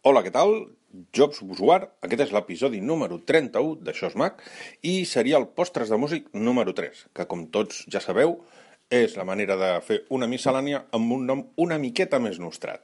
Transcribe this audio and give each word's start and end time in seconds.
Hola, 0.00 0.22
què 0.24 0.30
tal? 0.32 0.54
Jobs 1.12 1.42
Usuar, 1.44 1.82
aquest 2.00 2.22
és 2.24 2.30
l'episodi 2.32 2.78
número 2.80 3.18
31 3.28 3.82
d'Això 3.84 4.08
és 4.08 4.14
Mac 4.16 4.38
i 4.80 4.94
seria 5.04 5.36
el 5.36 5.44
Postres 5.58 5.90
de 5.92 5.98
Músic 6.00 6.30
número 6.32 6.72
3, 6.78 7.02
que 7.12 7.26
com 7.28 7.42
tots 7.52 7.82
ja 7.92 8.00
sabeu 8.00 8.32
és 8.88 9.18
la 9.20 9.26
manera 9.28 9.58
de 9.60 9.68
fer 9.84 9.98
una 10.16 10.24
miscel·lània 10.30 10.80
amb 10.96 11.12
un 11.18 11.28
nom 11.28 11.42
una 11.60 11.76
miqueta 11.82 12.16
més 12.16 12.40
nostrat. 12.40 12.80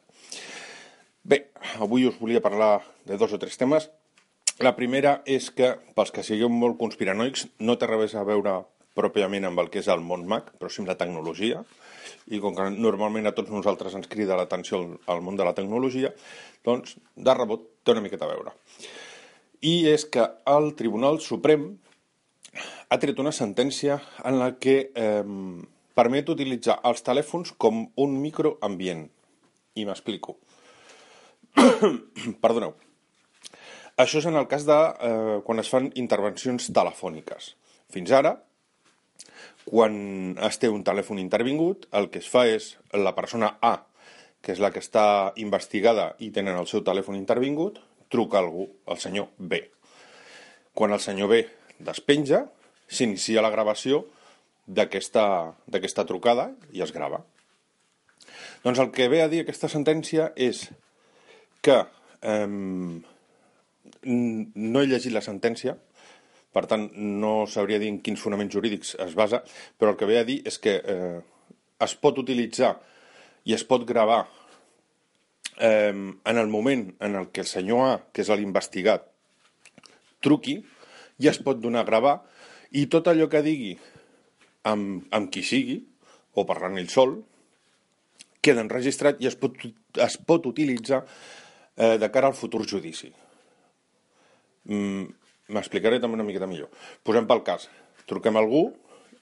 Bé, 1.25 1.41
avui 1.81 2.05
us 2.05 2.21
volia 2.21 2.45
parlar 2.45 2.83
de 3.09 3.17
dos 3.17 3.33
o 3.33 3.41
tres 3.41 3.57
temes. 3.57 3.89
La 4.61 4.77
primera 4.77 5.23
és 5.25 5.49
que, 5.49 5.73
pels 5.97 6.13
que 6.13 6.27
sigueu 6.27 6.53
molt 6.53 6.77
conspiranoics, 6.85 7.49
no 7.65 7.81
té 7.81 7.89
res 7.89 8.13
a 8.13 8.29
veure 8.29 8.59
pròpiament 8.97 9.47
amb 9.49 9.61
el 9.63 9.71
que 9.73 9.83
és 9.83 9.91
el 9.93 10.03
món 10.05 10.27
Mac, 10.29 10.53
però 10.59 10.71
sí 10.73 10.83
amb 10.83 10.91
la 10.91 10.99
tecnologia, 11.01 11.63
i 12.33 12.41
com 12.43 12.57
que 12.57 12.69
normalment 12.73 13.29
a 13.29 13.35
tots 13.37 13.53
nosaltres 13.53 13.95
ens 13.99 14.09
crida 14.11 14.39
l'atenció 14.39 14.81
al 15.07 15.23
món 15.23 15.39
de 15.39 15.47
la 15.47 15.55
tecnologia, 15.55 16.13
doncs, 16.67 16.97
de 17.15 17.35
rebot, 17.37 17.69
té 17.85 17.95
una 17.95 18.05
miqueta 18.05 18.27
a 18.27 18.33
veure. 18.33 18.55
I 19.67 19.87
és 19.93 20.05
que 20.13 20.25
el 20.53 20.73
Tribunal 20.79 21.21
Suprem 21.25 21.69
ha 22.89 22.99
tret 23.03 23.19
una 23.23 23.35
sentència 23.35 23.99
en 24.25 24.39
la 24.41 24.53
que 24.63 24.77
eh, 24.95 25.23
permet 25.97 26.33
utilitzar 26.33 26.79
els 26.89 27.05
telèfons 27.07 27.55
com 27.59 27.87
un 27.97 28.19
microambient. 28.23 29.07
I 29.77 29.85
m'explico. 29.89 30.37
Perdoneu. 32.45 32.75
Això 33.97 34.21
és 34.21 34.27
en 34.29 34.37
el 34.37 34.49
cas 34.49 34.67
de 34.69 34.77
eh, 34.77 35.37
quan 35.45 35.63
es 35.63 35.71
fan 35.73 35.89
intervencions 35.97 36.69
telefòniques. 36.79 37.55
Fins 37.93 38.13
ara, 38.13 38.35
quan 39.67 40.39
es 40.47 40.61
té 40.63 40.71
un 40.71 40.85
telèfon 40.87 41.19
intervingut, 41.19 41.89
el 41.99 42.07
que 42.15 42.21
es 42.23 42.29
fa 42.31 42.45
és 42.47 42.77
la 42.95 43.17
persona 43.17 43.57
A, 43.61 43.81
que 44.41 44.55
és 44.55 44.63
la 44.63 44.71
que 44.71 44.79
està 44.79 45.35
investigada 45.43 46.13
i 46.23 46.31
tenen 46.31 46.55
el 46.55 46.69
seu 46.71 46.85
telèfon 46.87 47.19
intervingut, 47.19 47.81
truca 48.09 48.39
algú, 48.39 48.69
el 48.87 49.01
senyor 49.03 49.33
B. 49.39 49.65
Quan 50.77 50.95
el 50.95 51.03
senyor 51.03 51.33
B 51.33 51.43
despenja, 51.83 52.45
s'inicia 52.87 53.43
la 53.43 53.51
gravació 53.51 54.05
d'aquesta 54.67 56.07
trucada 56.07 56.53
i 56.71 56.87
es 56.87 56.95
grava. 56.95 57.25
Doncs 58.63 58.79
el 58.83 58.93
que 58.95 59.09
ve 59.11 59.23
a 59.23 59.29
dir 59.31 59.43
aquesta 59.43 59.69
sentència 59.71 60.31
és 60.37 60.69
que 61.63 61.81
eh, 62.23 62.47
no 62.47 64.83
he 64.83 64.87
llegit 64.87 65.15
la 65.15 65.27
sentència, 65.27 65.77
per 66.57 66.65
tant, 66.71 66.87
no 66.97 67.45
sabria 67.53 67.77
dir 67.83 67.91
en 67.93 68.01
quins 68.01 68.23
fonaments 68.23 68.55
jurídics 68.57 68.95
es 69.05 69.13
basa, 69.19 69.43
però 69.77 69.93
el 69.93 69.99
que 70.01 70.09
ve 70.09 70.17
a 70.23 70.25
dir 70.25 70.39
és 70.49 70.57
que 70.63 70.79
eh, 70.81 71.19
es 71.85 71.95
pot 72.01 72.17
utilitzar 72.23 72.73
i 73.45 73.53
es 73.53 73.65
pot 73.69 73.85
gravar 73.85 74.23
eh, 75.61 75.93
en 75.93 76.41
el 76.41 76.49
moment 76.49 76.89
en 77.05 77.19
el 77.21 77.29
que 77.29 77.45
el 77.45 77.51
senyor 77.51 77.85
A, 77.85 77.99
que 78.09 78.25
és 78.25 78.33
l'investigat, 78.33 79.05
truqui, 80.25 80.57
i 81.21 81.29
es 81.29 81.41
pot 81.45 81.61
donar 81.61 81.85
a 81.85 81.89
gravar, 81.91 82.17
i 82.73 82.87
tot 82.93 83.13
allò 83.13 83.29
que 83.33 83.45
digui 83.45 83.75
amb, 84.67 85.05
amb 85.13 85.31
qui 85.33 85.45
sigui, 85.45 85.83
o 86.37 86.45
parlant 86.49 86.81
ell 86.81 86.89
sol, 86.93 87.19
queda 88.41 88.65
enregistrat 88.65 89.21
i 89.21 89.29
es 89.29 89.37
pot, 89.37 89.61
es 90.09 90.19
pot 90.25 90.49
utilitzar 90.49 91.05
eh, 91.05 91.97
de 92.01 92.11
cara 92.13 92.33
al 92.33 92.37
futur 92.39 92.65
judici. 92.69 93.13
Mm, 94.73 95.07
M'explicaré 95.53 96.01
també 96.03 96.19
una 96.19 96.27
miqueta 96.27 96.49
millor. 96.51 96.71
Posem 97.07 97.29
pel 97.29 97.45
cas. 97.47 97.69
Truquem 98.11 98.39
algú. 98.39 98.69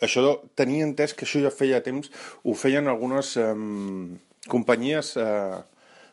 Això 0.04 0.24
tenia 0.58 0.86
entès 0.86 1.14
que 1.14 1.26
això 1.26 1.40
ja 1.42 1.52
feia 1.54 1.82
temps, 1.84 2.10
ho 2.42 2.54
feien 2.58 2.88
algunes 2.90 3.36
eh, 3.40 3.52
companyies 4.50 5.14
eh, 5.20 5.60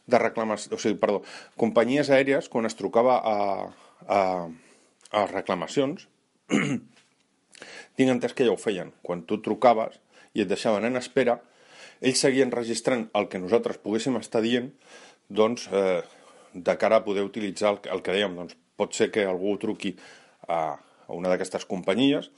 de 0.05 0.19
reclamació, 0.21 0.75
o 0.75 0.79
sigui, 0.81 0.99
perdó, 1.01 1.21
companyies 1.59 2.11
aèries 2.13 2.49
quan 2.51 2.69
es 2.69 2.77
trucava 2.77 3.17
a, 3.17 3.37
a, 4.05 4.21
a 5.11 5.25
reclamacions, 5.31 6.07
tinc 7.97 8.13
entès 8.13 8.35
que 8.37 8.47
ja 8.47 8.53
ho 8.53 8.59
feien. 8.59 8.93
Quan 9.05 9.25
tu 9.27 9.41
trucaves 9.43 9.99
i 10.37 10.45
et 10.45 10.51
deixaven 10.51 10.87
en 10.87 10.99
espera, 10.99 11.39
ells 12.01 12.21
seguien 12.23 12.53
registrant 12.53 13.07
el 13.17 13.29
que 13.29 13.41
nosaltres 13.41 13.81
poguéssim 13.81 14.17
estar 14.19 14.41
dient, 14.45 14.71
doncs, 15.29 15.67
eh, 15.71 16.01
de 16.53 16.75
cara 16.77 16.99
a 16.99 17.05
poder 17.05 17.23
utilitzar 17.23 17.75
el, 17.75 17.79
el 17.95 18.01
que 18.03 18.15
dèiem, 18.15 18.35
doncs, 18.35 18.57
pot 18.81 18.97
ser 18.97 19.11
que 19.13 19.27
algú 19.29 19.55
truqui 19.61 19.93
a, 20.49 20.75
a 21.07 21.13
una 21.13 21.29
d'aquestes 21.31 21.69
companyies 21.69 22.31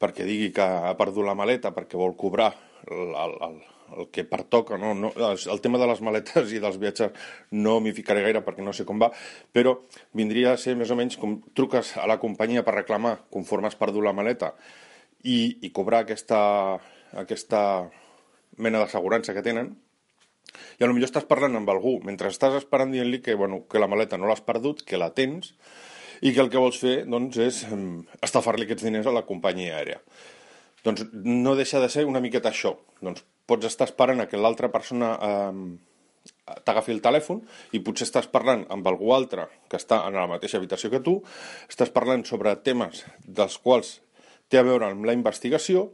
perquè 0.00 0.26
digui 0.28 0.52
que 0.52 0.64
ha 0.64 0.92
perdut 0.98 1.24
la 1.24 1.36
maleta 1.38 1.72
perquè 1.72 1.96
vol 1.96 2.14
cobrar 2.20 2.52
el, 2.86 3.14
el, 3.16 3.34
el, 3.48 3.56
el 3.96 4.08
que 4.12 4.24
pertoca, 4.24 4.76
no? 4.78 4.94
No, 4.94 5.12
el 5.16 5.60
tema 5.64 5.78
de 5.78 5.88
les 5.88 6.02
maletes 6.04 6.52
i 6.52 6.60
dels 6.62 6.78
viatges 6.82 7.14
no 7.54 7.78
m'hi 7.80 7.94
ficaré 7.96 8.24
gaire 8.24 8.42
perquè 8.44 8.64
no 8.64 8.74
sé 8.76 8.86
com 8.88 9.00
va, 9.02 9.10
però 9.54 9.76
vindria 10.16 10.52
a 10.52 10.60
ser 10.60 10.76
més 10.78 10.90
o 10.90 10.98
menys 10.98 11.18
com 11.20 11.38
truques 11.56 11.96
a 12.00 12.06
la 12.10 12.18
companyia 12.22 12.64
per 12.66 12.76
reclamar 12.76 13.16
conforme 13.32 13.70
has 13.70 13.78
perdut 13.78 14.04
la 14.04 14.14
maleta 14.16 14.52
i, 15.24 15.56
i 15.62 15.72
cobrar 15.74 16.04
aquesta, 16.04 16.40
aquesta 17.16 17.60
mena 18.62 18.82
d'assegurança 18.82 19.34
que 19.36 19.44
tenen, 19.44 19.74
i 20.78 20.84
a 20.84 20.88
lo 20.88 20.94
millor 20.96 21.10
estàs 21.10 21.26
parlant 21.28 21.58
amb 21.58 21.70
algú 21.72 21.98
mentre 22.06 22.30
estàs 22.32 22.56
esperant 22.60 22.94
dient-li 22.94 23.22
que, 23.24 23.34
bueno, 23.34 23.64
que 23.70 23.82
la 23.82 23.88
maleta 23.90 24.18
no 24.20 24.30
l'has 24.30 24.44
perdut, 24.44 24.84
que 24.86 25.00
la 25.00 25.12
tens, 25.16 25.54
i 26.20 26.32
que 26.32 26.40
el 26.40 26.50
que 26.52 26.60
vols 26.62 26.78
fer 26.80 26.96
doncs, 27.08 27.36
és 27.42 27.62
estafar-li 28.24 28.66
aquests 28.66 28.86
diners 28.86 29.08
a 29.08 29.14
la 29.14 29.26
companyia 29.28 29.76
aèria. 29.76 30.00
Doncs 30.86 31.08
no 31.26 31.56
deixa 31.58 31.80
de 31.82 31.90
ser 31.92 32.06
una 32.06 32.22
miqueta 32.22 32.52
això. 32.52 32.76
Doncs 33.02 33.24
pots 33.46 33.66
estar 33.68 33.88
esperant 33.88 34.22
a 34.22 34.28
que 34.30 34.38
l'altra 34.40 34.70
persona 34.72 35.12
eh, 35.16 35.52
t'agafi 36.64 36.94
el 36.94 37.02
telèfon 37.02 37.42
i 37.74 37.82
potser 37.84 38.06
estàs 38.08 38.28
parlant 38.30 38.64
amb 38.72 38.86
algú 38.88 39.12
altre 39.14 39.48
que 39.70 39.78
està 39.80 40.02
en 40.06 40.18
la 40.18 40.28
mateixa 40.30 40.60
habitació 40.60 40.90
que 40.92 41.02
tu, 41.02 41.18
estàs 41.70 41.92
parlant 41.94 42.24
sobre 42.26 42.54
temes 42.66 43.04
dels 43.26 43.58
quals 43.62 43.96
té 44.50 44.60
a 44.60 44.66
veure 44.66 44.88
amb 44.90 45.06
la 45.06 45.14
investigació 45.16 45.88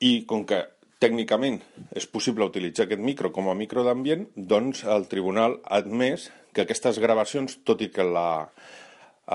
i 0.00 0.24
com 0.28 0.44
que 0.48 0.64
tècnicament 1.02 1.60
és 1.96 2.06
possible 2.08 2.48
utilitzar 2.48 2.86
aquest 2.86 3.02
micro 3.04 3.30
com 3.34 3.50
a 3.50 3.56
micro 3.58 3.84
d'ambient, 3.84 4.26
doncs 4.36 4.84
el 4.88 5.06
tribunal 5.10 5.58
ha 5.64 5.82
admès 5.82 6.30
que 6.56 6.64
aquestes 6.64 6.98
gravacions, 7.02 7.58
tot 7.68 7.82
i 7.84 7.90
que 7.92 8.04
la, 8.06 8.48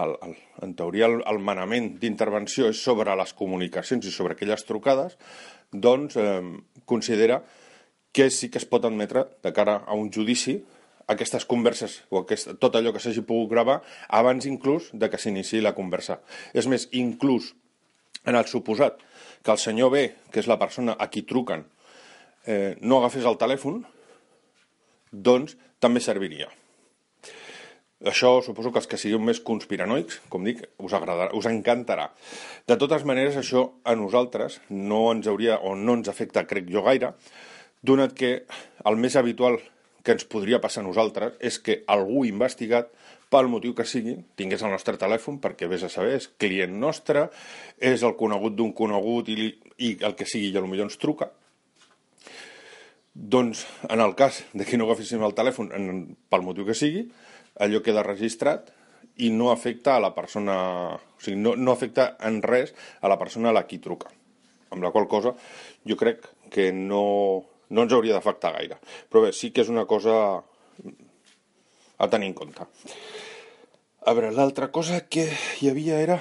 el, 0.01 0.15
el, 0.25 0.35
en 0.65 0.75
teoria 0.77 1.07
el, 1.11 1.19
el 1.29 1.39
manament 1.43 1.93
d'intervenció 2.01 2.71
és 2.71 2.81
sobre 2.81 3.15
les 3.17 3.33
comunicacions 3.37 4.07
i 4.07 4.13
sobre 4.13 4.37
aquelles 4.37 4.65
trucades, 4.65 5.17
doncs 5.71 6.17
eh, 6.17 6.41
considera 6.89 7.43
que 8.11 8.29
sí 8.33 8.49
que 8.51 8.59
es 8.59 8.67
pot 8.67 8.85
admetre 8.87 9.27
de 9.43 9.53
cara 9.55 9.83
a 9.85 9.95
un 9.95 10.09
judici 10.11 10.57
aquestes 11.11 11.45
converses 11.45 12.01
o 12.09 12.21
aquest, 12.21 12.55
tot 12.59 12.75
allò 12.75 12.93
que 12.93 13.01
s'hagi 13.03 13.23
pogut 13.27 13.51
gravar 13.51 13.81
abans 14.09 14.47
inclús 14.47 14.89
de 14.93 15.09
que 15.11 15.19
s'iniciï 15.19 15.61
la 15.63 15.75
conversa. 15.75 16.21
És 16.53 16.67
més, 16.71 16.87
inclús 16.91 17.53
en 18.25 18.37
el 18.37 18.47
suposat 18.47 18.99
que 19.43 19.51
el 19.51 19.59
senyor 19.61 19.91
B, 19.93 20.07
que 20.31 20.41
és 20.41 20.49
la 20.49 20.59
persona 20.61 20.95
a 20.99 21.09
qui 21.09 21.25
truquen, 21.27 21.65
eh, 22.45 22.77
no 22.81 22.99
agafés 22.99 23.25
el 23.25 23.39
telèfon, 23.41 23.81
doncs 25.11 25.57
també 25.81 26.01
serviria. 26.01 26.49
Això 28.01 28.39
suposo 28.41 28.71
que 28.73 28.79
els 28.81 28.89
que 28.89 28.97
sigueu 28.97 29.19
més 29.21 29.39
conspiranoics, 29.45 30.23
com 30.29 30.45
dic, 30.45 30.63
us 30.81 30.93
agradarà, 30.97 31.35
us 31.37 31.45
encantarà. 31.45 32.07
De 32.65 32.77
totes 32.81 33.05
maneres, 33.05 33.37
això 33.37 33.67
a 33.85 33.93
nosaltres 33.93 34.57
no 34.69 35.03
ens 35.11 35.29
hauria 35.29 35.59
o 35.61 35.75
no 35.77 35.99
ens 35.99 36.09
afecta, 36.09 36.47
crec 36.49 36.71
jo, 36.73 36.81
gaire, 36.87 37.13
donat 37.85 38.15
que 38.17 38.31
el 38.89 38.97
més 38.97 39.17
habitual 39.17 39.59
que 40.01 40.15
ens 40.15 40.25
podria 40.25 40.61
passar 40.61 40.81
a 40.81 40.87
nosaltres 40.87 41.37
és 41.45 41.59
que 41.61 41.83
algú 41.85 42.25
investigat 42.25 42.89
pel 43.31 43.47
motiu 43.47 43.73
que 43.75 43.85
sigui, 43.87 44.17
tingués 44.35 44.63
el 44.65 44.73
nostre 44.73 44.97
telèfon, 44.99 45.39
perquè 45.43 45.69
vés 45.71 45.85
a 45.87 45.89
saber, 45.91 46.17
és 46.19 46.27
client 46.41 46.73
nostre, 46.79 47.29
és 47.79 48.03
el 48.03 48.17
conegut 48.19 48.57
d'un 48.57 48.73
conegut 48.75 49.31
i, 49.31 49.53
i 49.79 49.93
el 50.03 50.17
que 50.19 50.27
sigui, 50.27 50.51
i 50.51 50.57
potser 50.59 50.83
ens 50.83 50.99
truca. 50.99 51.29
Doncs, 53.13 53.65
en 53.91 54.03
el 54.03 54.15
cas 54.19 54.41
de 54.51 54.67
que 54.67 54.77
no 54.79 54.87
agaféssim 54.87 55.23
el 55.23 55.35
telèfon, 55.35 55.71
en, 55.75 56.03
pel 56.31 56.43
motiu 56.43 56.67
que 56.67 56.75
sigui, 56.75 57.05
allò 57.63 57.81
queda 57.83 58.03
registrat 58.03 58.71
i 59.23 59.31
no 59.31 59.51
afecta 59.51 59.95
a 59.95 60.03
la 60.03 60.13
persona, 60.15 60.57
o 60.95 61.23
sigui, 61.23 61.39
no, 61.39 61.55
no 61.55 61.71
afecta 61.75 62.13
en 62.27 62.41
res 62.43 62.75
a 63.01 63.11
la 63.11 63.19
persona 63.19 63.51
a 63.51 63.55
la 63.55 63.65
qui 63.67 63.79
truca. 63.83 64.11
Amb 64.71 64.83
la 64.83 64.91
qual 64.91 65.07
cosa 65.11 65.35
jo 65.87 65.97
crec 65.99 66.27
que 66.51 66.71
no, 66.75 67.03
no 67.71 67.83
ens 67.83 67.95
hauria 67.95 68.15
d'afectar 68.15 68.53
gaire. 68.55 68.79
Però 69.11 69.25
bé, 69.25 69.33
sí 69.35 69.51
que 69.51 69.63
és 69.65 69.71
una 69.71 69.87
cosa 69.87 70.15
a 72.01 72.09
tenir 72.09 72.31
en 72.31 72.33
compte. 72.33 72.65
A 74.01 74.15
veure, 74.17 74.31
l'altra 74.33 74.71
cosa 74.73 75.03
que 75.05 75.27
hi 75.61 75.67
havia 75.69 75.99
era 76.01 76.15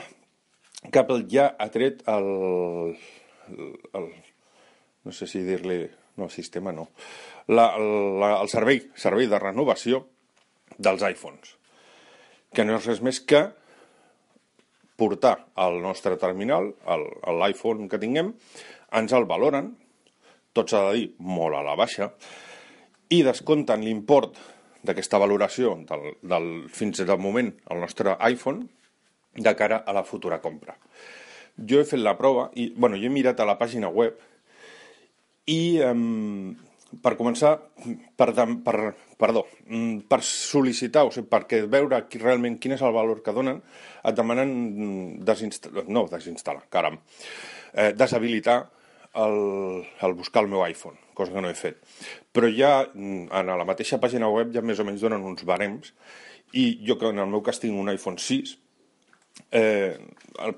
que 0.92 1.00
Apple 1.00 1.24
ja 1.32 1.46
ha 1.56 1.68
tret 1.72 2.02
el, 2.12 2.26
el, 3.48 3.70
el 3.96 4.08
no 5.08 5.14
sé 5.16 5.28
si 5.30 5.40
dir-li, 5.46 5.78
no, 6.20 6.28
sistema 6.28 6.74
no, 6.76 6.90
la, 7.48 7.70
la, 7.80 8.34
el 8.34 8.52
servei, 8.52 8.82
servei 9.00 9.30
de 9.32 9.40
renovació 9.40 10.02
dels 10.76 11.06
iPhones, 11.08 11.54
que 12.52 12.68
no 12.68 12.76
és 12.76 12.90
res 12.90 13.00
més 13.00 13.22
que 13.24 13.46
portar 15.00 15.34
al 15.56 15.80
nostre 15.80 16.20
terminal, 16.20 16.74
l'iPhone 16.84 17.88
que 17.88 18.00
tinguem, 18.02 18.34
ens 19.00 19.16
el 19.16 19.24
valoren, 19.24 19.72
tot 20.52 20.68
s'ha 20.68 20.84
de 20.90 20.96
dir 20.98 21.06
molt 21.24 21.56
a 21.56 21.64
la 21.64 21.80
baixa, 21.80 22.12
i 23.08 23.24
descompten 23.24 23.88
l'import 23.88 24.36
d'aquesta 24.86 25.20
valoració 25.20 25.74
del, 25.88 26.14
del, 26.22 26.50
fins 26.72 27.02
al 27.04 27.18
moment 27.20 27.52
el 27.70 27.82
nostre 27.82 28.16
iPhone 28.30 28.66
de 29.36 29.54
cara 29.56 29.82
a 29.86 29.92
la 29.92 30.04
futura 30.04 30.40
compra. 30.40 30.76
Jo 31.56 31.80
he 31.80 31.86
fet 31.86 32.00
la 32.00 32.16
prova 32.18 32.48
i, 32.56 32.70
bueno, 32.76 32.96
jo 32.96 33.08
he 33.08 33.12
mirat 33.12 33.40
a 33.40 33.48
la 33.48 33.58
pàgina 33.60 33.90
web 33.92 34.18
i, 35.50 35.80
um, 35.84 36.54
per 37.02 37.14
començar, 37.18 37.52
per, 38.18 38.32
per, 38.64 38.76
perdó, 39.20 39.44
mm, 39.68 40.06
per 40.10 40.20
sol·licitar, 40.26 41.04
o 41.06 41.12
sigui, 41.14 41.28
perquè 41.30 41.62
veure 41.70 42.02
qui, 42.10 42.18
realment 42.22 42.58
quin 42.58 42.74
és 42.74 42.82
el 42.82 42.94
valor 42.96 43.22
que 43.22 43.34
donen, 43.36 43.60
et 44.02 44.16
demanen 44.16 45.20
desinstal·lar, 45.26 45.86
no 45.88 46.06
desinstal·lar, 46.10 46.66
caram, 46.72 46.98
eh, 47.74 47.92
deshabilitar 47.94 48.58
el, 49.14 49.38
el 50.02 50.16
buscar 50.18 50.44
el 50.44 50.50
meu 50.50 50.64
iPhone, 50.66 50.98
cosa 51.20 51.36
que 51.36 51.44
no 51.44 51.52
he 51.52 51.58
fet. 51.58 51.78
Però 52.32 52.48
ja 52.50 52.72
mm, 52.88 53.28
en 53.40 53.52
la 53.52 53.68
mateixa 53.68 54.00
pàgina 54.02 54.32
web 54.32 54.50
ja 54.56 54.64
més 54.64 54.80
o 54.80 54.88
menys 54.88 55.04
donen 55.04 55.28
uns 55.28 55.44
barems 55.48 55.94
i 56.56 56.72
jo 56.86 56.98
que 56.98 57.12
en 57.12 57.22
el 57.22 57.30
meu 57.30 57.44
cas 57.46 57.62
tinc 57.62 57.78
un 57.78 57.92
iPhone 57.92 58.18
6, 58.18 58.56
eh, 59.54 59.94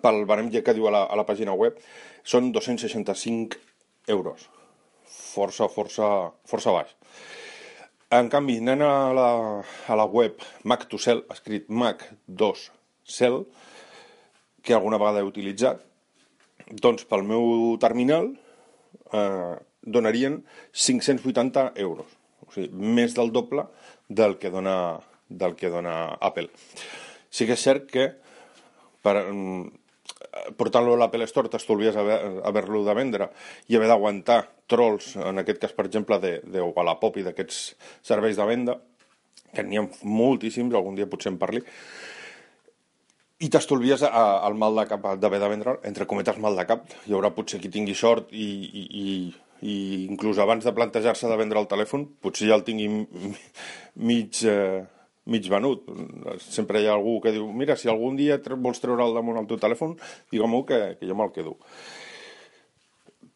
pel 0.00 0.24
barem 0.30 0.48
ja 0.54 0.64
que 0.64 0.74
diu 0.78 0.88
a 0.88 0.94
la, 0.94 1.04
a 1.04 1.20
la 1.20 1.28
pàgina 1.28 1.52
web 1.58 1.76
són 2.24 2.52
265 2.54 3.60
euros 4.14 4.48
força, 5.32 5.68
força, 5.68 6.08
força 6.48 6.74
baix. 6.74 6.92
En 8.12 8.28
canvi, 8.32 8.58
anant 8.60 8.84
a 8.84 8.94
la, 9.16 9.28
a 9.88 9.96
la 9.96 10.06
web 10.08 10.42
Mac 10.68 10.84
to 10.90 11.00
Sell, 11.00 11.24
escrit 11.32 11.70
Mac 11.72 12.04
2 12.26 12.66
Sell, 13.08 13.42
que 14.62 14.76
alguna 14.76 15.00
vegada 15.00 15.22
he 15.22 15.28
utilitzat, 15.28 15.80
doncs 16.84 17.06
pel 17.08 17.24
meu 17.26 17.76
terminal 17.82 18.30
eh, 19.12 19.56
donarien 19.82 20.42
580 20.72 21.72
euros. 21.76 22.06
O 22.46 22.50
sigui, 22.54 22.70
més 22.72 23.14
del 23.18 23.32
doble 23.34 23.66
del 24.08 24.38
que 24.38 24.50
dona, 24.50 24.98
del 25.28 25.56
que 25.56 25.70
dona 25.72 26.16
Apple. 26.20 26.50
Sí 27.32 27.46
que 27.48 27.56
és 27.56 27.64
cert 27.64 27.88
que 27.90 28.08
per, 29.02 29.16
portant-lo 30.56 30.94
a 30.94 31.00
l'Apple 31.02 31.26
Store 31.28 31.50
t'estolvies 31.52 31.96
haver-lo 31.96 32.82
de 32.86 32.94
vendre 32.96 33.28
i 33.68 33.76
haver 33.76 33.90
d'aguantar 33.90 34.40
trolls, 34.70 35.14
en 35.20 35.42
aquest 35.42 35.60
cas, 35.62 35.74
per 35.76 35.86
exemple, 35.88 36.18
de, 36.22 36.38
de 36.48 36.64
Wallapop 36.64 37.18
i 37.20 37.26
d'aquests 37.26 37.60
serveis 38.06 38.38
de 38.38 38.46
venda, 38.48 38.78
que 39.52 39.64
n'hi 39.66 39.80
ha 39.80 39.84
moltíssims, 40.08 40.74
algun 40.74 40.96
dia 40.96 41.08
potser 41.10 41.32
en 41.32 41.38
parli, 41.40 41.60
i 43.42 43.48
t'estolvies 43.50 44.04
el 44.06 44.56
mal 44.56 44.76
de 44.78 44.86
cap 44.88 45.06
d'haver 45.18 45.40
de 45.42 45.50
vendre, 45.50 45.76
entre 45.88 46.06
cometes 46.08 46.38
mal 46.40 46.56
de 46.56 46.64
cap, 46.68 46.86
hi 47.08 47.16
haurà 47.16 47.32
potser 47.34 47.60
qui 47.60 47.72
tingui 47.74 47.96
sort 47.98 48.30
i, 48.30 48.46
i, 48.64 48.84
i, 49.02 49.06
i 49.62 49.76
inclús 50.10 50.40
abans 50.42 50.66
de 50.66 50.74
plantejar-se 50.74 51.30
de 51.30 51.38
vendre 51.38 51.60
el 51.62 51.70
telèfon, 51.70 52.08
potser 52.22 52.50
ja 52.50 52.58
el 52.58 52.66
tingui 52.66 52.90
mig... 54.10 54.42
Eh, 54.44 54.82
mig 55.24 55.46
venut. 55.46 55.84
Sempre 56.42 56.80
hi 56.82 56.88
ha 56.88 56.96
algú 56.96 57.20
que 57.22 57.30
diu, 57.34 57.44
mira, 57.54 57.76
si 57.78 57.86
algun 57.86 58.16
dia 58.18 58.40
vols 58.58 58.80
treure 58.82 59.04
el 59.04 59.14
damunt 59.14 59.38
al 59.38 59.46
teu 59.46 59.60
telèfon, 59.62 59.94
digue-m'ho 60.32 60.64
que, 60.66 60.80
que 60.98 61.06
jo 61.06 61.14
me'l 61.14 61.30
quedo. 61.34 61.54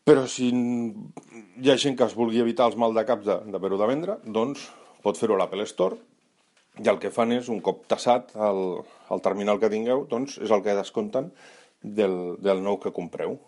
Però 0.07 0.27
si 0.31 0.51
hi 0.51 1.71
ha 1.71 1.79
gent 1.83 1.97
que 1.99 2.07
es 2.07 2.15
vulgui 2.15 2.43
evitar 2.43 2.69
els 2.71 2.77
mal 2.79 2.95
de 2.95 3.07
caps 3.07 3.27
d'haver-ho 3.27 3.79
de, 3.79 3.83
de 3.83 3.91
vendre, 3.91 4.19
doncs 4.27 4.69
pot 5.03 5.19
fer-ho 5.19 5.35
a 5.35 5.41
l'Apple 5.43 5.67
Store 5.67 5.99
i 6.83 6.91
el 6.93 6.99
que 7.03 7.11
fan 7.11 7.33
és, 7.33 7.49
un 7.49 7.63
cop 7.65 7.87
tassat 7.91 8.35
el, 8.37 8.63
el 9.11 9.23
terminal 9.25 9.59
que 9.63 9.71
tingueu, 9.73 10.05
doncs 10.11 10.37
és 10.45 10.53
el 10.53 10.63
que 10.63 10.77
descompten 10.77 11.31
del, 11.83 12.37
del 12.43 12.63
nou 12.63 12.79
que 12.83 12.93
compreu. 12.95 13.39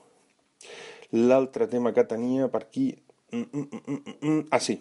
L'altre 1.16 1.68
tema 1.70 1.94
que 1.96 2.06
tenia 2.08 2.50
per 2.52 2.64
aquí... 2.66 2.90
Mm, 3.32 3.44
mm, 3.52 3.82
mm, 3.86 4.14
mm, 4.20 4.40
ah, 4.52 4.60
sí, 4.60 4.78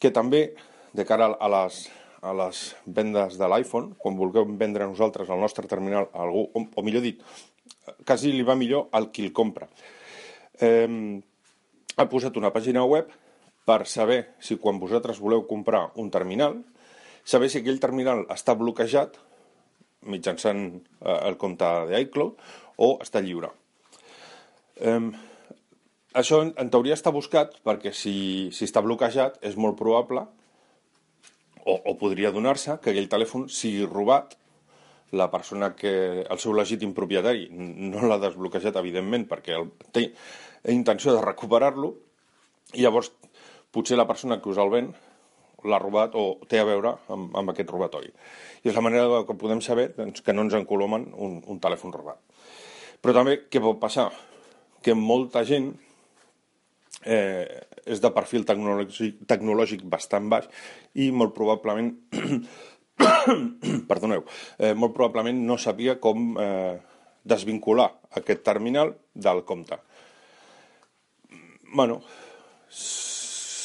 que 0.00 0.10
també, 0.12 0.54
de 0.96 1.04
cara 1.08 1.30
a 1.32 1.48
les, 1.52 1.80
a 2.20 2.34
les 2.36 2.60
vendes 2.84 3.38
de 3.40 3.48
l'iPhone, 3.48 3.94
quan 4.00 4.18
vulgueu 4.18 4.44
vendre 4.60 4.88
nosaltres 4.88 5.30
el 5.32 5.40
nostre 5.40 5.68
terminal 5.68 6.10
a 6.12 6.24
algú, 6.26 6.46
o, 6.52 6.64
o 6.64 6.84
millor 6.84 7.04
dit, 7.04 7.22
quasi 8.04 8.32
li 8.32 8.44
va 8.46 8.56
millor 8.56 8.88
al 8.96 9.10
qui 9.12 9.24
el 9.26 9.32
compra. 9.36 9.68
Eh, 10.60 11.20
ha 11.96 12.08
posat 12.08 12.36
una 12.40 12.52
pàgina 12.52 12.84
web 12.88 13.10
per 13.68 13.84
saber 13.86 14.36
si 14.40 14.56
quan 14.60 14.80
vosaltres 14.80 15.20
voleu 15.20 15.46
comprar 15.48 15.90
un 16.00 16.10
terminal, 16.12 16.60
saber 17.24 17.50
si 17.52 17.60
aquell 17.60 17.80
terminal 17.80 18.24
està 18.32 18.56
bloquejat 18.58 19.18
mitjançant 20.08 20.62
eh, 20.72 21.18
el 21.28 21.36
compte 21.40 21.68
d'iCloud 21.90 22.40
o 22.80 22.94
està 23.04 23.20
lliure. 23.24 23.52
Eh, 24.80 25.00
això 26.14 26.40
en, 26.42 26.52
en 26.58 26.70
teoria 26.72 26.96
està 26.98 27.12
buscat 27.14 27.54
perquè 27.66 27.92
si, 27.94 28.50
si 28.54 28.66
està 28.66 28.82
bloquejat 28.82 29.38
és 29.46 29.56
molt 29.56 29.78
probable 29.78 30.24
o, 31.64 31.74
o 31.76 31.96
podria 32.00 32.32
donar-se 32.34 32.78
que 32.82 32.92
aquell 32.92 33.10
telèfon 33.12 33.48
sigui 33.52 33.86
robat 33.86 34.36
la 35.12 35.30
persona 35.30 35.74
que, 35.74 36.22
el 36.22 36.38
seu 36.38 36.54
legítim 36.54 36.94
propietari 36.94 37.48
no 37.50 38.06
l'ha 38.06 38.20
desbloquejat, 38.22 38.76
evidentment, 38.78 39.26
perquè 39.30 39.56
el, 39.58 39.70
té 39.90 40.06
intenció 40.70 41.16
de 41.16 41.24
recuperar-lo, 41.24 41.94
i 42.78 42.84
llavors 42.84 43.10
potser 43.74 43.98
la 43.98 44.06
persona 44.06 44.38
que 44.40 44.50
us 44.52 44.60
el 44.62 44.70
ven 44.70 44.92
l'ha 45.66 45.80
robat 45.82 46.14
o 46.16 46.38
té 46.48 46.60
a 46.60 46.66
veure 46.68 46.94
amb, 47.12 47.34
amb 47.36 47.52
aquest 47.52 47.70
robatori. 47.74 48.12
I 48.62 48.70
és 48.70 48.76
la 48.76 48.84
manera 48.84 49.24
que 49.26 49.36
podem 49.36 49.60
saber 49.64 49.90
doncs, 49.96 50.22
que 50.24 50.32
no 50.32 50.46
ens 50.46 50.56
encolomen 50.56 51.10
un, 51.18 51.40
un 51.42 51.60
telèfon 51.60 51.92
robat. 51.96 52.20
Però 53.02 53.16
també 53.16 53.40
què 53.50 53.60
pot 53.62 53.80
passar? 53.82 54.08
Que 54.84 54.94
molta 54.96 55.42
gent 55.48 55.72
eh, 57.04 57.46
és 57.86 58.00
de 58.00 58.10
perfil 58.14 58.44
tecnològic, 58.48 59.22
tecnològic 59.28 59.84
bastant 59.88 60.28
baix 60.32 60.48
i 60.94 61.10
molt 61.10 61.34
probablement 61.36 61.94
perdoneu, 63.90 64.24
eh, 64.58 64.74
molt 64.74 64.94
probablement 64.96 65.40
no 65.46 65.56
sabia 65.58 65.98
com 66.00 66.34
eh, 66.40 66.76
desvincular 67.24 67.90
aquest 68.20 68.44
terminal 68.44 68.94
del 69.14 69.44
compte. 69.44 69.78
bueno, 71.72 72.00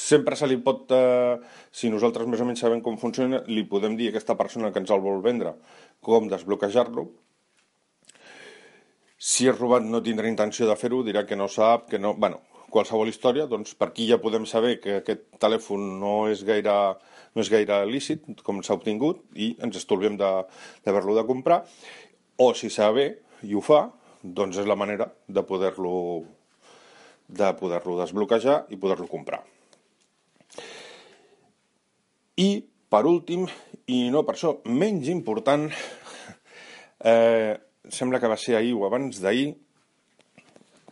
sempre 0.06 0.36
se 0.36 0.46
li 0.46 0.58
pot, 0.62 0.92
eh, 0.94 1.40
si 1.72 1.90
nosaltres 1.90 2.28
més 2.30 2.42
o 2.42 2.46
menys 2.46 2.62
sabem 2.62 2.82
com 2.86 2.98
funciona, 3.02 3.42
li 3.48 3.64
podem 3.66 3.96
dir 3.98 4.08
a 4.08 4.14
aquesta 4.14 4.36
persona 4.38 4.72
que 4.72 4.80
ens 4.80 4.92
el 4.94 5.02
vol 5.02 5.24
vendre 5.26 5.56
com 6.00 6.28
desbloquejar-lo. 6.30 7.08
Si 9.18 9.48
és 9.50 9.58
robat 9.58 9.82
no 9.82 10.04
tindrà 10.06 10.30
intenció 10.30 10.68
de 10.70 10.76
fer-ho, 10.78 11.02
dirà 11.04 11.26
que 11.26 11.36
no 11.36 11.48
sap, 11.50 11.90
que 11.90 11.98
no... 11.98 12.14
bueno, 12.14 12.44
qualsevol 12.76 13.08
història, 13.08 13.48
doncs 13.48 13.76
per 13.80 13.90
aquí 13.90 14.10
ja 14.10 14.20
podem 14.20 14.46
saber 14.50 14.76
que 14.84 15.00
aquest 15.00 15.28
telèfon 15.40 15.96
no 16.02 16.16
és 16.32 16.44
gaire, 16.48 16.76
no 17.36 17.44
és 17.44 17.52
gaire 17.52 17.82
lícit, 17.88 18.26
com 18.44 18.60
s'ha 18.60 18.76
obtingut, 18.76 19.24
i 19.34 19.54
ens 19.64 19.80
estolviem 19.80 20.18
d'haver-lo 20.20 21.16
de, 21.16 21.22
de 21.22 21.28
comprar, 21.30 21.62
o 22.38 22.52
si 22.54 22.72
sabe 22.74 23.08
i 23.48 23.56
ho 23.56 23.64
fa, 23.64 23.86
doncs 24.26 24.60
és 24.60 24.68
la 24.68 24.76
manera 24.80 25.08
de 25.28 25.44
poder-lo 25.48 25.96
de 27.28 27.48
poder-lo 27.58 27.98
desbloquejar 27.98 28.66
i 28.70 28.78
poder-lo 28.78 29.08
comprar. 29.10 29.42
I, 32.38 32.50
per 32.92 33.06
últim, 33.10 33.48
i 33.90 34.06
no 34.14 34.22
per 34.28 34.36
això 34.36 34.58
menys 34.68 35.10
important, 35.10 35.66
eh, 37.02 37.56
sembla 37.90 38.20
que 38.20 38.30
va 38.30 38.38
ser 38.38 38.60
ahir 38.60 38.76
o 38.76 38.86
abans 38.86 39.22
d'ahir, 39.24 39.54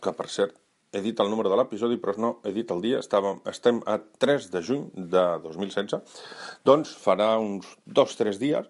que 0.02 0.12
per 0.12 0.28
cert 0.32 0.63
he 0.94 1.02
dit 1.02 1.18
el 1.20 1.30
número 1.30 1.50
de 1.50 1.58
l'episodi, 1.58 1.98
però 2.00 2.14
no 2.20 2.30
he 2.46 2.52
dit 2.54 2.70
el 2.70 2.82
dia, 2.84 3.00
estàvem, 3.02 3.40
estem 3.50 3.80
a 3.90 3.98
3 4.22 4.48
de 4.52 4.62
juny 4.62 4.86
de 4.94 5.24
2016, 5.42 6.22
doncs 6.66 6.94
farà 7.02 7.34
uns 7.42 7.66
dos 7.84 8.14
o 8.14 8.22
tres 8.22 8.38
dies, 8.42 8.68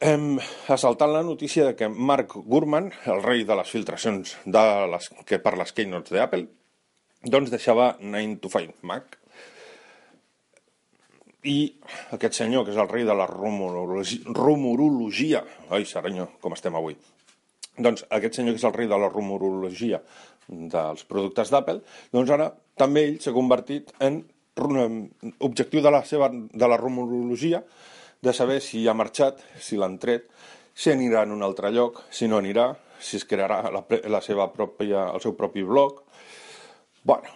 hem 0.00 0.38
assaltat 0.72 1.12
la 1.12 1.22
notícia 1.22 1.66
de 1.66 1.76
que 1.76 1.88
Mark 1.88 2.32
Gurman, 2.48 2.90
el 3.12 3.22
rei 3.22 3.44
de 3.44 3.56
les 3.58 3.70
filtracions 3.70 4.36
de 4.46 4.64
les, 4.90 5.10
que 5.28 5.38
per 5.44 5.58
les 5.60 5.72
keynotes 5.76 6.16
d'Apple, 6.16 6.46
doncs 7.28 7.52
deixava 7.52 7.92
9 8.00 8.38
to 8.40 8.52
5 8.52 8.80
Mac, 8.88 9.18
i 11.44 11.72
aquest 12.16 12.36
senyor, 12.36 12.66
que 12.66 12.74
és 12.74 12.80
el 12.80 12.88
rei 12.88 13.04
de 13.08 13.16
la 13.16 13.26
rumorologia, 13.28 15.44
ai, 15.72 15.86
serenyor, 15.88 16.34
com 16.40 16.56
estem 16.56 16.76
avui, 16.76 16.96
doncs 17.80 18.04
aquest 18.12 18.40
senyor 18.40 18.56
que 18.56 18.60
és 18.60 18.68
el 18.68 18.76
rei 18.76 18.88
de 18.90 18.98
la 18.98 19.08
rumorologia 19.08 20.02
dels 20.50 21.06
productes 21.08 21.50
d'Apple, 21.52 21.80
doncs 22.12 22.30
ara 22.34 22.50
també 22.80 23.06
ell 23.06 23.18
s'ha 23.22 23.34
convertit 23.36 23.94
en 24.02 24.22
objectiu 25.40 25.80
de 25.80 25.90
la, 25.94 26.02
seva, 26.04 26.28
de 26.30 26.68
la 26.68 26.76
rumorologia 26.76 27.62
de 28.20 28.32
saber 28.36 28.60
si 28.60 28.82
ha 28.88 28.94
marxat, 28.94 29.40
si 29.62 29.78
l'han 29.80 29.96
tret, 30.02 30.26
si 30.74 30.92
anirà 30.92 31.24
en 31.24 31.32
un 31.32 31.42
altre 31.46 31.70
lloc, 31.72 32.02
si 32.12 32.28
no 32.28 32.40
anirà, 32.40 32.74
si 33.00 33.16
es 33.16 33.24
crearà 33.24 33.62
la, 33.72 33.84
la 34.12 34.20
seva 34.20 34.50
pròpia, 34.52 35.06
el 35.14 35.22
seu 35.24 35.32
propi 35.38 35.64
blog. 35.64 36.02
bueno, 37.02 37.32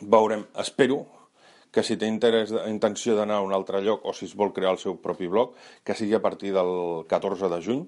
veurem. 0.00 0.46
Espero 0.58 1.02
que 1.72 1.82
si 1.82 1.96
té 1.96 2.06
interès, 2.06 2.52
intenció 2.68 3.16
d'anar 3.16 3.40
a 3.40 3.46
un 3.46 3.54
altre 3.56 3.80
lloc 3.82 4.04
o 4.06 4.12
si 4.14 4.26
es 4.28 4.36
vol 4.36 4.52
crear 4.52 4.74
el 4.76 4.78
seu 4.78 4.98
propi 5.00 5.26
blog, 5.26 5.56
que 5.82 5.96
sigui 5.96 6.14
a 6.14 6.22
partir 6.22 6.52
del 6.54 7.04
14 7.08 7.48
de 7.48 7.60
juny, 7.64 7.82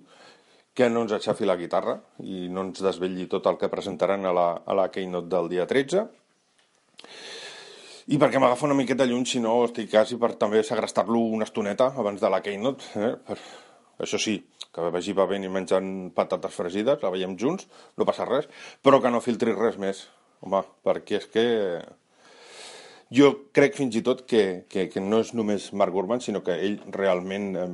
que 0.74 0.90
no 0.90 1.04
ens 1.04 1.14
aixafi 1.14 1.46
la 1.46 1.56
guitarra 1.56 1.94
i 2.26 2.48
no 2.50 2.66
ens 2.66 2.82
desvetlli 2.82 3.28
tot 3.30 3.46
el 3.46 3.58
que 3.60 3.70
presentaran 3.70 4.26
a 4.26 4.32
la, 4.34 4.48
a 4.66 4.74
la 4.74 4.88
Keynote 4.90 5.30
del 5.30 5.50
dia 5.52 5.66
13. 5.70 6.06
i 8.10 8.18
perquè 8.20 8.40
m'agafa 8.42 8.66
una 8.66 8.76
miqueta 8.76 9.06
lluny, 9.08 9.24
si 9.24 9.40
no 9.40 9.60
estic 9.64 9.88
quasi 9.92 10.18
per 10.20 10.34
també 10.40 10.62
segrestar-lo 10.66 11.22
una 11.38 11.46
estoneta 11.48 11.92
abans 11.96 12.20
de 12.20 12.30
la 12.30 12.42
Keynote. 12.44 12.90
Eh? 13.00 13.14
Per... 13.28 13.38
Això 14.04 14.18
sí, 14.18 14.40
que 14.74 14.90
vagi 14.90 15.14
bevent 15.14 15.46
i 15.46 15.50
menjant 15.52 15.90
patates 16.16 16.52
fregides, 16.52 17.02
la 17.02 17.12
veiem 17.14 17.36
junts, 17.38 17.68
no 17.96 18.06
passa 18.08 18.26
res, 18.26 18.48
però 18.82 18.98
que 19.00 19.12
no 19.14 19.22
filtri 19.22 19.54
res 19.54 19.78
més, 19.78 20.02
home, 20.42 20.64
perquè 20.82 21.20
és 21.20 21.28
que 21.30 21.44
jo 23.14 23.30
crec 23.54 23.78
fins 23.78 23.94
i 23.94 24.02
tot 24.02 24.24
que, 24.26 24.64
que, 24.68 24.88
que 24.90 25.00
no 25.00 25.22
és 25.22 25.30
només 25.38 25.70
Mark 25.78 25.94
Gurman, 25.94 26.20
sinó 26.24 26.42
que 26.42 26.58
ell 26.66 26.80
realment 26.96 27.48
eh, 27.54 27.68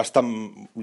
està, 0.00 0.22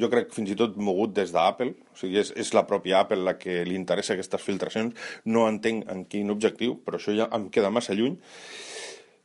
jo 0.04 0.10
crec, 0.12 0.32
fins 0.36 0.54
i 0.54 0.58
tot 0.60 0.78
mogut 0.80 1.14
des 1.16 1.34
d'Apple, 1.36 1.74
o 1.94 2.00
sigui, 2.00 2.20
és, 2.22 2.32
és 2.40 2.54
la 2.56 2.66
pròpia 2.70 3.02
Apple 3.04 3.24
la 3.26 3.36
que 3.40 3.62
li 3.68 3.78
interessa 3.78 4.16
aquestes 4.16 4.44
filtracions, 4.44 4.96
no 5.26 5.48
entenc 5.50 5.90
en 5.92 6.06
quin 6.12 6.32
objectiu, 6.34 6.78
però 6.86 7.00
això 7.00 7.16
ja 7.18 7.30
em 7.36 7.50
queda 7.54 7.74
massa 7.74 7.98
lluny. 7.98 8.18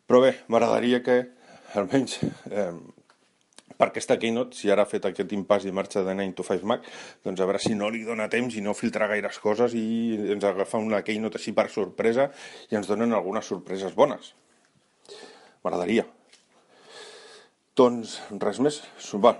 Però 0.06 0.22
bé, 0.22 0.36
m'agradaria 0.52 1.02
que, 1.06 1.18
almenys, 1.78 2.20
eh, 2.50 2.70
per 3.76 3.90
aquesta 3.90 4.16
Keynote, 4.16 4.56
si 4.56 4.70
ara 4.72 4.86
ha 4.86 4.88
fet 4.88 5.04
aquest 5.08 5.32
impàs 5.36 5.66
i 5.68 5.72
marxa 5.74 6.02
de 6.06 6.14
9 6.16 6.32
to 6.38 6.46
5 6.46 6.68
Mac, 6.68 6.86
doncs 7.26 7.42
a 7.42 7.48
veure 7.48 7.60
si 7.60 7.74
no 7.76 7.90
li 7.92 8.04
dona 8.06 8.28
temps 8.32 8.56
i 8.56 8.62
no 8.64 8.72
filtra 8.78 9.08
gaires 9.10 9.40
coses 9.42 9.74
i 9.76 9.84
ens 10.32 10.46
agafa 10.48 10.80
una 10.80 11.02
Keynote 11.04 11.36
així 11.40 11.52
per 11.56 11.68
sorpresa 11.72 12.30
i 12.70 12.78
ens 12.78 12.88
donen 12.88 13.12
algunes 13.12 13.44
sorpreses 13.44 13.92
bones. 13.98 14.32
M'agradaria. 15.64 16.06
Doncs 17.76 18.20
res 18.40 18.62
més. 18.64 18.80
Eh, 18.80 19.36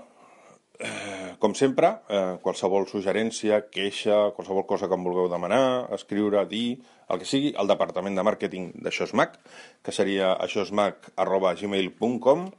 com 1.39 1.53
sempre, 1.55 1.87
eh, 2.09 2.37
qualsevol 2.41 2.87
suggerència, 2.89 3.69
queixa, 3.73 4.31
qualsevol 4.37 4.65
cosa 4.69 4.87
que 4.87 4.95
em 4.97 5.03
vulgueu 5.03 5.29
demanar, 5.29 5.87
escriure, 5.97 6.45
dir, 6.49 6.79
el 7.09 7.19
que 7.21 7.25
sigui, 7.29 7.53
al 7.57 7.67
departament 7.69 8.15
de 8.17 8.23
màrqueting 8.25 8.71
d'Aixòsmac, 8.81 9.37
que 9.83 9.91
seria 9.91 10.33
aixòsmac.gmail.com 10.47 12.51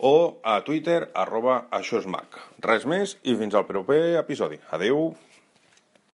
o 0.00 0.40
a 0.44 0.64
Twitter 0.64 1.10
arroba. 1.14 1.66
Res 2.64 2.86
més 2.86 3.18
i 3.22 3.36
fins 3.36 3.54
al 3.54 3.66
proper 3.70 4.18
episodi. 4.18 4.58
Adeu! 4.70 5.14